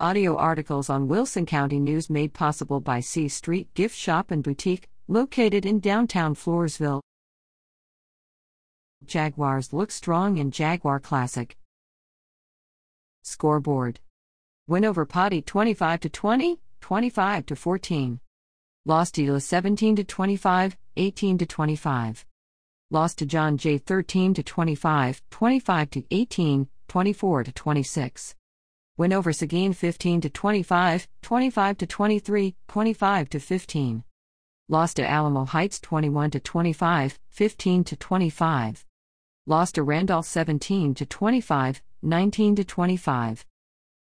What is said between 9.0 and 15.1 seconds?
Jaguars look strong in Jaguar Classic. Scoreboard. Win over